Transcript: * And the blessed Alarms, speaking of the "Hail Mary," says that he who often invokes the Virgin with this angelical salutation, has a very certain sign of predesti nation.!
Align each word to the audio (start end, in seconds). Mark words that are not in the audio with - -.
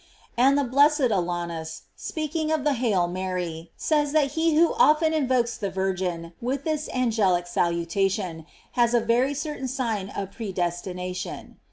* 0.23 0.25
And 0.35 0.57
the 0.57 0.63
blessed 0.63 1.11
Alarms, 1.11 1.83
speaking 1.95 2.51
of 2.51 2.63
the 2.63 2.73
"Hail 2.73 3.07
Mary," 3.07 3.71
says 3.77 4.13
that 4.13 4.31
he 4.31 4.55
who 4.55 4.73
often 4.73 5.13
invokes 5.13 5.55
the 5.57 5.69
Virgin 5.69 6.33
with 6.41 6.63
this 6.63 6.89
angelical 6.91 7.47
salutation, 7.47 8.47
has 8.71 8.95
a 8.95 8.99
very 8.99 9.35
certain 9.35 9.67
sign 9.67 10.09
of 10.09 10.31
predesti 10.31 10.95
nation.! 10.95 11.59